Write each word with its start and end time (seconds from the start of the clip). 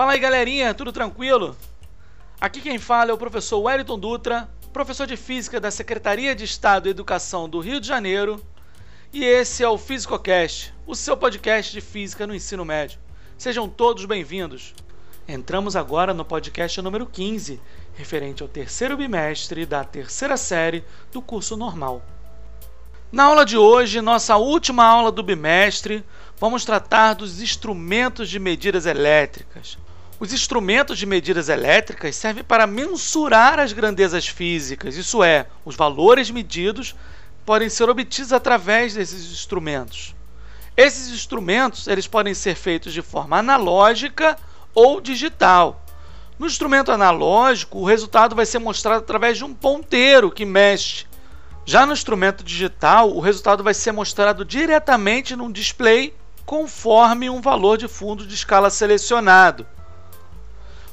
Fala 0.00 0.12
aí 0.12 0.18
galerinha, 0.18 0.72
tudo 0.72 0.92
tranquilo? 0.92 1.54
Aqui 2.40 2.62
quem 2.62 2.78
fala 2.78 3.10
é 3.10 3.12
o 3.12 3.18
professor 3.18 3.60
Wellington 3.60 3.98
Dutra, 3.98 4.48
professor 4.72 5.06
de 5.06 5.14
Física 5.14 5.60
da 5.60 5.70
Secretaria 5.70 6.34
de 6.34 6.42
Estado 6.42 6.88
e 6.88 6.90
Educação 6.90 7.46
do 7.46 7.60
Rio 7.60 7.78
de 7.78 7.86
Janeiro, 7.86 8.42
e 9.12 9.22
esse 9.22 9.62
é 9.62 9.68
o 9.68 9.76
FísicoCast, 9.76 10.72
o 10.86 10.94
seu 10.94 11.18
podcast 11.18 11.70
de 11.70 11.82
Física 11.82 12.26
no 12.26 12.34
ensino 12.34 12.64
médio. 12.64 12.98
Sejam 13.36 13.68
todos 13.68 14.06
bem-vindos. 14.06 14.74
Entramos 15.28 15.76
agora 15.76 16.14
no 16.14 16.24
podcast 16.24 16.80
número 16.80 17.04
15, 17.04 17.60
referente 17.92 18.42
ao 18.42 18.48
terceiro 18.48 18.96
bimestre 18.96 19.66
da 19.66 19.84
terceira 19.84 20.38
série 20.38 20.82
do 21.12 21.20
curso 21.20 21.58
normal. 21.58 22.02
Na 23.12 23.24
aula 23.24 23.44
de 23.44 23.58
hoje, 23.58 24.00
nossa 24.00 24.38
última 24.38 24.82
aula 24.82 25.12
do 25.12 25.22
bimestre, 25.22 26.02
vamos 26.38 26.64
tratar 26.64 27.12
dos 27.12 27.42
instrumentos 27.42 28.30
de 28.30 28.38
medidas 28.38 28.86
elétricas. 28.86 29.76
Os 30.20 30.34
instrumentos 30.34 30.98
de 30.98 31.06
medidas 31.06 31.48
elétricas 31.48 32.14
servem 32.14 32.44
para 32.44 32.66
mensurar 32.66 33.58
as 33.58 33.72
grandezas 33.72 34.28
físicas, 34.28 34.94
isso 34.94 35.24
é, 35.24 35.46
os 35.64 35.74
valores 35.74 36.30
medidos 36.30 36.94
podem 37.46 37.70
ser 37.70 37.88
obtidos 37.88 38.30
através 38.30 38.92
desses 38.92 39.32
instrumentos. 39.32 40.14
Esses 40.76 41.08
instrumentos 41.08 41.88
eles 41.88 42.06
podem 42.06 42.34
ser 42.34 42.54
feitos 42.54 42.92
de 42.92 43.00
forma 43.00 43.38
analógica 43.38 44.36
ou 44.74 45.00
digital. 45.00 45.86
No 46.38 46.46
instrumento 46.46 46.92
analógico, 46.92 47.78
o 47.78 47.86
resultado 47.86 48.36
vai 48.36 48.44
ser 48.44 48.58
mostrado 48.58 48.98
através 48.98 49.38
de 49.38 49.44
um 49.46 49.54
ponteiro 49.54 50.30
que 50.30 50.44
mexe 50.44 51.06
já 51.64 51.86
no 51.86 51.94
instrumento 51.94 52.44
digital, 52.44 53.10
o 53.10 53.20
resultado 53.20 53.64
vai 53.64 53.72
ser 53.72 53.92
mostrado 53.92 54.44
diretamente 54.44 55.34
num 55.34 55.50
display 55.50 56.14
conforme 56.44 57.30
um 57.30 57.40
valor 57.40 57.78
de 57.78 57.88
fundo 57.88 58.26
de 58.26 58.34
escala 58.34 58.68
selecionado. 58.68 59.66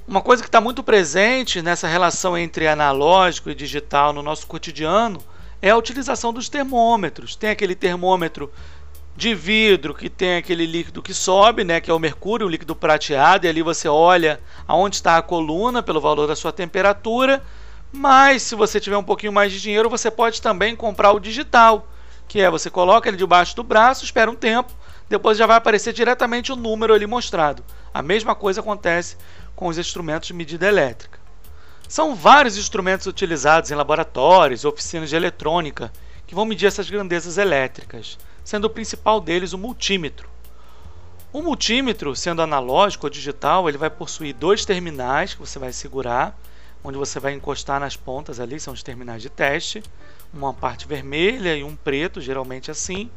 Uma 0.07 0.21
coisa 0.21 0.41
que 0.41 0.47
está 0.47 0.61
muito 0.61 0.81
presente 0.81 1.61
nessa 1.61 1.87
relação 1.87 2.37
entre 2.37 2.67
analógico 2.67 3.49
e 3.49 3.55
digital 3.55 4.13
no 4.13 4.23
nosso 4.23 4.47
cotidiano 4.47 5.21
é 5.61 5.71
a 5.71 5.77
utilização 5.77 6.31
dos 6.31 6.47
termômetros. 6.47 7.35
Tem 7.35 7.49
aquele 7.49 7.75
termômetro 7.75 8.51
de 9.15 9.35
vidro 9.35 9.93
que 9.93 10.09
tem 10.09 10.37
aquele 10.37 10.65
líquido 10.65 11.01
que 11.01 11.13
sobe, 11.13 11.63
né, 11.63 11.81
que 11.81 11.91
é 11.91 11.93
o 11.93 11.99
mercúrio, 11.99 12.47
o 12.47 12.49
líquido 12.49 12.75
prateado, 12.75 13.45
e 13.45 13.49
ali 13.49 13.61
você 13.61 13.89
olha 13.89 14.39
aonde 14.67 14.95
está 14.95 15.17
a 15.17 15.21
coluna 15.21 15.83
pelo 15.83 15.99
valor 15.99 16.27
da 16.27 16.35
sua 16.35 16.53
temperatura 16.53 17.43
mas 17.91 18.41
se 18.43 18.55
você 18.55 18.79
tiver 18.79 18.97
um 18.97 19.03
pouquinho 19.03 19.31
mais 19.31 19.51
de 19.51 19.61
dinheiro, 19.61 19.89
você 19.89 20.11
pode 20.11 20.41
também 20.41 20.75
comprar 20.75 21.11
o 21.11 21.19
digital, 21.19 21.87
que 22.27 22.41
é 22.41 22.49
você 22.49 22.69
coloca 22.69 23.07
ele 23.07 23.17
debaixo 23.17 23.55
do 23.55 23.63
braço, 23.63 24.03
espera 24.03 24.29
um 24.29 24.35
tempo, 24.35 24.73
depois 25.07 25.37
já 25.37 25.45
vai 25.45 25.55
aparecer 25.55 25.93
diretamente 25.93 26.51
o 26.51 26.55
número 26.55 26.93
ali 26.93 27.07
mostrado. 27.07 27.63
A 27.93 28.01
mesma 28.01 28.35
coisa 28.35 28.59
acontece 28.59 29.15
com 29.57 29.67
os 29.67 29.77
instrumentos 29.77 30.27
de 30.27 30.33
medida 30.33 30.65
elétrica. 30.65 31.19
São 31.89 32.15
vários 32.15 32.57
instrumentos 32.57 33.07
utilizados 33.07 33.71
em 33.71 33.75
laboratórios, 33.75 34.63
oficinas 34.63 35.09
de 35.09 35.17
eletrônica, 35.17 35.91
que 36.25 36.35
vão 36.35 36.45
medir 36.45 36.67
essas 36.67 36.89
grandezas 36.89 37.37
elétricas, 37.37 38.17
sendo 38.45 38.65
o 38.65 38.69
principal 38.69 39.19
deles 39.19 39.51
o 39.51 39.57
multímetro. 39.57 40.29
O 41.33 41.41
multímetro, 41.41 42.15
sendo 42.15 42.41
analógico 42.41 43.05
ou 43.05 43.09
digital, 43.09 43.67
ele 43.67 43.77
vai 43.77 43.89
possuir 43.89 44.33
dois 44.33 44.63
terminais 44.63 45.33
que 45.33 45.41
você 45.41 45.59
vai 45.59 45.73
segurar 45.73 46.37
onde 46.83 46.97
você 46.97 47.19
vai 47.19 47.33
encostar 47.33 47.79
nas 47.79 47.97
pontas 47.97 48.39
ali, 48.39 48.59
são 48.59 48.73
os 48.73 48.83
terminais 48.83 49.21
de 49.21 49.29
teste, 49.29 49.83
uma 50.33 50.53
parte 50.53 50.87
vermelha 50.87 51.55
e 51.55 51.63
um 51.63 51.75
preto, 51.75 52.21
geralmente 52.21 52.71
assim, 52.71 53.09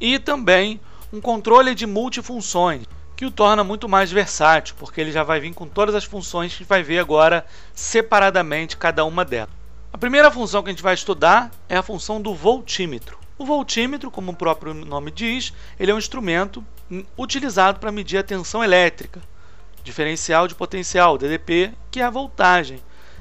e 0.00 0.18
também 0.18 0.80
um 1.12 1.20
controle 1.20 1.74
de 1.74 1.86
multifunções, 1.86 2.84
que 3.20 3.26
o 3.26 3.30
torna 3.30 3.62
muito 3.62 3.86
mais 3.86 4.10
versátil, 4.10 4.74
porque 4.78 4.98
ele 4.98 5.12
já 5.12 5.22
vai 5.22 5.38
vir 5.38 5.52
com 5.52 5.68
todas 5.68 5.94
as 5.94 6.04
funções 6.04 6.56
que 6.56 6.64
vai 6.64 6.82
ver 6.82 7.00
agora 7.00 7.44
separadamente 7.74 8.78
cada 8.78 9.04
uma 9.04 9.26
delas. 9.26 9.50
A 9.92 9.98
primeira 9.98 10.30
função 10.30 10.62
que 10.62 10.70
a 10.70 10.72
gente 10.72 10.82
vai 10.82 10.94
estudar 10.94 11.50
é 11.68 11.76
a 11.76 11.82
função 11.82 12.18
do 12.18 12.34
voltímetro. 12.34 13.18
O 13.36 13.44
voltímetro, 13.44 14.10
como 14.10 14.32
o 14.32 14.34
próprio 14.34 14.72
nome 14.72 15.10
diz, 15.10 15.52
ele 15.78 15.90
é 15.90 15.94
um 15.94 15.98
instrumento 15.98 16.64
utilizado 17.14 17.78
para 17.78 17.92
medir 17.92 18.16
a 18.16 18.22
tensão 18.22 18.64
elétrica, 18.64 19.20
diferencial 19.84 20.48
de 20.48 20.54
potencial, 20.54 21.18
DDP, 21.18 21.74
que 21.90 22.00
é 22.00 22.04
a 22.04 22.08
voltagem, 22.08 22.80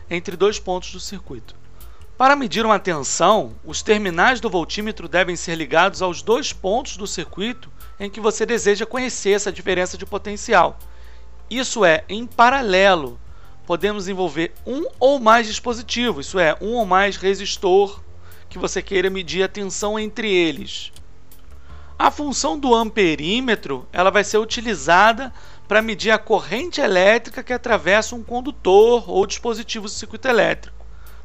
entre 0.10 0.38
dois 0.38 0.58
pontos 0.58 0.94
do 0.94 1.00
circuito. 1.02 1.54
Para 2.18 2.38
medir 2.38 2.66
uma 2.66 2.80
tensão, 2.80 3.54
os 3.66 3.82
terminais 3.82 4.40
do 4.40 4.50
voltímetro 4.50 5.10
devem 5.10 5.36
ser 5.36 5.56
ligados 5.56 6.02
aos 6.02 6.22
dois 6.22 6.54
pontos 6.54 6.96
do 6.96 7.06
circuito 7.06 7.70
em 8.00 8.10
que 8.10 8.20
você 8.20 8.46
deseja 8.46 8.86
conhecer 8.86 9.32
essa 9.32 9.52
diferença 9.52 9.98
de 9.98 10.06
potencial. 10.06 10.80
Isso 11.50 11.84
é, 11.84 12.04
em 12.08 12.26
paralelo, 12.26 13.20
podemos 13.66 14.08
envolver 14.08 14.54
um 14.66 14.86
ou 15.00 15.20
mais 15.20 15.48
dispositivos, 15.48 16.28
isso 16.28 16.40
é, 16.40 16.56
um 16.62 16.74
ou 16.76 16.86
mais 16.86 17.18
resistor 17.18 18.00
que 18.50 18.58
você 18.58 18.82
queira 18.82 19.10
medir 19.10 19.44
a 19.44 19.48
tensão 19.48 20.00
entre 20.00 20.32
eles. 20.32 20.92
A 21.98 22.10
função 22.10 22.58
do 22.58 22.74
amperímetro 22.74 23.88
ela 23.92 24.10
vai 24.10 24.24
ser 24.24 24.38
utilizada 24.38 25.34
para 25.68 25.82
medir 25.82 26.12
a 26.12 26.18
corrente 26.18 26.80
elétrica 26.82 27.44
que 27.44 27.54
atravessa 27.54 28.16
um 28.16 28.24
condutor 28.24 29.10
ou 29.10 29.28
dispositivo 29.28 29.86
do 29.86 29.92
circuito 29.92 30.28
elétrico. 30.28 30.79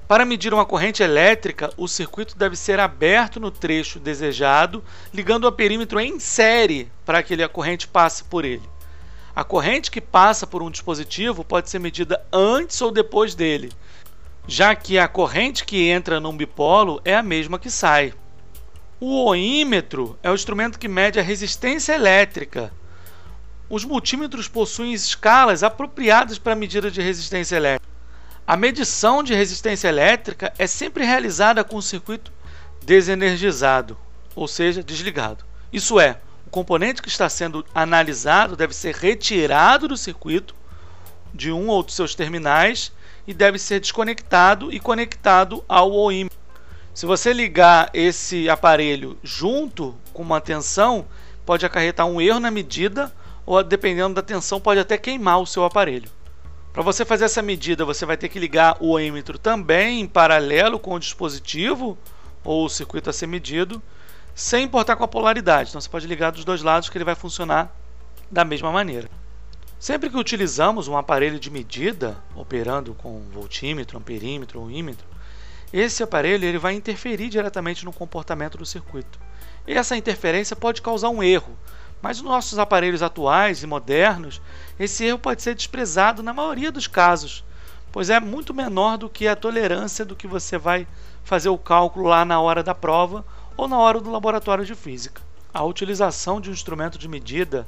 Para 0.06 0.24
medir 0.24 0.52
uma 0.52 0.66
corrente 0.66 1.02
elétrica, 1.02 1.72
o 1.76 1.88
circuito 1.88 2.36
deve 2.36 2.56
ser 2.56 2.78
aberto 2.78 3.40
no 3.40 3.50
trecho 3.50 3.98
desejado, 3.98 4.84
ligando 5.12 5.46
o 5.46 5.52
perímetro 5.52 5.98
em 5.98 6.20
série 6.20 6.90
para 7.06 7.22
que 7.22 7.42
a 7.42 7.48
corrente 7.48 7.88
passe 7.88 8.22
por 8.24 8.44
ele. 8.44 8.68
A 9.34 9.42
corrente 9.42 9.90
que 9.90 10.00
passa 10.00 10.46
por 10.46 10.62
um 10.62 10.70
dispositivo 10.70 11.42
pode 11.42 11.70
ser 11.70 11.78
medida 11.78 12.24
antes 12.32 12.80
ou 12.82 12.92
depois 12.92 13.34
dele, 13.34 13.72
já 14.46 14.74
que 14.74 14.98
a 14.98 15.08
corrente 15.08 15.64
que 15.64 15.88
entra 15.88 16.20
num 16.20 16.36
bipolo 16.36 17.00
é 17.04 17.16
a 17.16 17.22
mesma 17.22 17.58
que 17.58 17.70
sai. 17.70 18.12
O 19.00 19.24
oímetro 19.24 20.18
é 20.22 20.30
o 20.30 20.34
instrumento 20.34 20.78
que 20.78 20.86
mede 20.86 21.18
a 21.18 21.22
resistência 21.22 21.94
elétrica, 21.94 22.70
os 23.68 23.84
multímetros 23.84 24.46
possuem 24.46 24.92
escalas 24.92 25.62
apropriadas 25.62 26.38
para 26.38 26.52
a 26.52 26.56
medida 26.56 26.90
de 26.90 27.00
resistência 27.00 27.56
elétrica. 27.56 27.83
A 28.46 28.58
medição 28.58 29.22
de 29.22 29.32
resistência 29.32 29.88
elétrica 29.88 30.52
é 30.58 30.66
sempre 30.66 31.02
realizada 31.02 31.64
com 31.64 31.76
o 31.76 31.82
circuito 31.82 32.30
desenergizado, 32.84 33.96
ou 34.36 34.46
seja, 34.46 34.82
desligado. 34.82 35.42
Isso 35.72 35.98
é, 35.98 36.18
o 36.46 36.50
componente 36.50 37.00
que 37.00 37.08
está 37.08 37.26
sendo 37.26 37.64
analisado 37.74 38.54
deve 38.54 38.74
ser 38.74 38.94
retirado 38.96 39.88
do 39.88 39.96
circuito 39.96 40.54
de 41.32 41.50
um 41.50 41.68
ou 41.68 41.82
dos 41.82 41.94
seus 41.94 42.14
terminais 42.14 42.92
e 43.26 43.32
deve 43.32 43.58
ser 43.58 43.80
desconectado 43.80 44.70
e 44.70 44.78
conectado 44.78 45.64
ao 45.66 45.90
OIMER. 45.90 46.30
Se 46.92 47.06
você 47.06 47.32
ligar 47.32 47.88
esse 47.94 48.50
aparelho 48.50 49.18
junto 49.22 49.96
com 50.12 50.22
uma 50.22 50.38
tensão, 50.38 51.06
pode 51.46 51.64
acarretar 51.64 52.06
um 52.06 52.20
erro 52.20 52.40
na 52.40 52.50
medida 52.50 53.10
ou 53.46 53.64
dependendo 53.64 54.14
da 54.14 54.22
tensão 54.22 54.60
pode 54.60 54.80
até 54.80 54.98
queimar 54.98 55.40
o 55.40 55.46
seu 55.46 55.64
aparelho. 55.64 56.10
Para 56.74 56.82
você 56.82 57.04
fazer 57.04 57.26
essa 57.26 57.40
medida, 57.40 57.84
você 57.84 58.04
vai 58.04 58.16
ter 58.16 58.28
que 58.28 58.36
ligar 58.36 58.76
o 58.80 58.88
oímetro 58.90 59.38
também 59.38 60.00
em 60.00 60.08
paralelo 60.08 60.76
com 60.76 60.94
o 60.94 60.98
dispositivo 60.98 61.96
ou 62.42 62.64
o 62.64 62.68
circuito 62.68 63.08
a 63.08 63.12
ser 63.12 63.28
medido, 63.28 63.80
sem 64.34 64.64
importar 64.64 64.96
com 64.96 65.04
a 65.04 65.08
polaridade. 65.08 65.68
Então 65.68 65.80
você 65.80 65.88
pode 65.88 66.08
ligar 66.08 66.32
dos 66.32 66.44
dois 66.44 66.62
lados 66.62 66.88
que 66.88 66.98
ele 66.98 67.04
vai 67.04 67.14
funcionar 67.14 67.72
da 68.28 68.44
mesma 68.44 68.72
maneira. 68.72 69.08
Sempre 69.78 70.10
que 70.10 70.16
utilizamos 70.16 70.88
um 70.88 70.96
aparelho 70.96 71.38
de 71.38 71.48
medida, 71.48 72.16
operando 72.34 72.92
com 72.92 73.20
voltímetro, 73.32 73.96
amperímetro 73.96 74.60
ou 74.60 74.68
ímetro, 74.68 75.06
esse 75.72 76.02
aparelho 76.02 76.44
ele 76.44 76.58
vai 76.58 76.74
interferir 76.74 77.28
diretamente 77.28 77.84
no 77.84 77.92
comportamento 77.92 78.58
do 78.58 78.66
circuito. 78.66 79.20
E 79.64 79.74
essa 79.74 79.96
interferência 79.96 80.56
pode 80.56 80.82
causar 80.82 81.10
um 81.10 81.22
erro, 81.22 81.56
mas 82.04 82.20
nos 82.20 82.30
nossos 82.30 82.58
aparelhos 82.58 83.02
atuais 83.02 83.62
e 83.62 83.66
modernos, 83.66 84.38
esse 84.78 85.06
erro 85.06 85.18
pode 85.18 85.40
ser 85.40 85.54
desprezado 85.54 86.22
na 86.22 86.34
maioria 86.34 86.70
dos 86.70 86.86
casos, 86.86 87.42
pois 87.90 88.10
é 88.10 88.20
muito 88.20 88.52
menor 88.52 88.98
do 88.98 89.08
que 89.08 89.26
a 89.26 89.34
tolerância 89.34 90.04
do 90.04 90.14
que 90.14 90.26
você 90.26 90.58
vai 90.58 90.86
fazer 91.24 91.48
o 91.48 91.56
cálculo 91.56 92.06
lá 92.06 92.22
na 92.22 92.38
hora 92.38 92.62
da 92.62 92.74
prova 92.74 93.24
ou 93.56 93.66
na 93.66 93.78
hora 93.78 94.02
do 94.02 94.10
laboratório 94.10 94.66
de 94.66 94.74
física. 94.74 95.22
A 95.54 95.64
utilização 95.64 96.42
de 96.42 96.50
um 96.50 96.52
instrumento 96.52 96.98
de 96.98 97.08
medida 97.08 97.66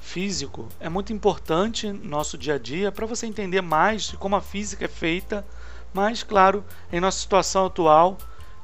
físico 0.00 0.68
é 0.78 0.88
muito 0.88 1.12
importante 1.12 1.88
no 1.90 2.08
nosso 2.08 2.38
dia 2.38 2.54
a 2.54 2.58
dia 2.58 2.92
para 2.92 3.04
você 3.04 3.26
entender 3.26 3.62
mais 3.62 4.04
de 4.04 4.16
como 4.16 4.36
a 4.36 4.40
física 4.40 4.84
é 4.84 4.88
feita, 4.88 5.44
mas, 5.92 6.22
claro, 6.22 6.64
em 6.92 7.00
nossa 7.00 7.18
situação 7.18 7.66
atual 7.66 8.16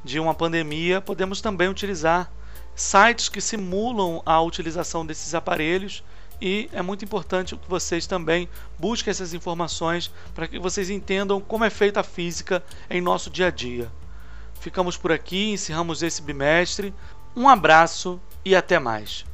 de 0.05 0.21
uma 0.21 0.33
pandemia, 0.33 1.01
podemos 1.01 1.41
também 1.41 1.69
utilizar 1.69 2.31
sites 2.79 3.29
que 3.29 3.41
simulam 3.41 4.23
a 4.25 4.41
utilização 4.41 5.05
desses 5.05 5.35
aparelhos 5.35 6.05
e 6.41 6.71
é 6.73 6.81
muito 6.81 7.05
importante 7.05 7.57
que 7.57 7.69
vocês 7.69 8.07
também 8.07 8.49
busquem 8.79 9.11
essas 9.11 9.35
informações 9.35 10.13
para 10.33 10.47
que 10.47 10.61
vocês 10.61 10.89
entendam 10.89 11.41
como 11.41 11.65
é 11.65 11.71
feita 11.71 12.01
a 12.01 12.05
física 12.05 12.63
em 12.89 13.01
nosso 13.01 13.29
dia 13.31 13.49
a 13.49 13.51
dia. 13.51 13.91
Ficamos 14.61 14.97
por 14.97 15.11
aqui, 15.11 15.51
encerramos 15.51 16.03
esse 16.03 16.23
bimestre. 16.23 16.95
Um 17.35 17.49
abraço 17.49 18.21
e 18.45 18.55
até 18.55 18.79
mais. 18.79 19.28